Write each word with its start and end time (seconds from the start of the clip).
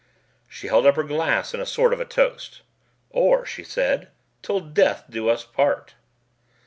She 0.49 0.65
held 0.65 0.87
up 0.87 0.95
her 0.95 1.03
glass 1.03 1.53
in 1.53 1.59
a 1.59 1.65
sort 1.67 1.93
of 1.93 1.99
a 2.01 2.05
toast. 2.05 2.63
"Or," 3.11 3.45
she 3.45 3.63
said, 3.63 4.09
"'Til 4.41 4.59
death 4.59 5.03
do 5.11 5.29
us 5.29 5.43
part!" 5.45 5.93